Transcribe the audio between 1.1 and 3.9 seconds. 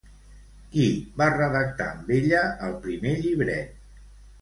va redactar amb ella el primer llibret?